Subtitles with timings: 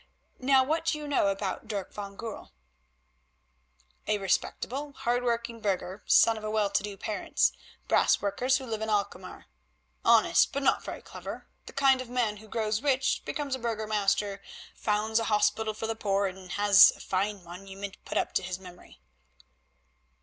[0.39, 2.53] Now what do you know about Dirk van Goorl?"
[4.07, 7.51] "A respectable, hard working burgher, son of well to do parents,
[7.87, 9.45] brass workers who live at Alkmaar.
[10.03, 14.41] Honest, but not very clever; the kind of man who grows rich, becomes a Burgomaster,
[14.75, 18.57] founds a hospital for the poor, and has a fine monument put up to his
[18.57, 18.99] memory."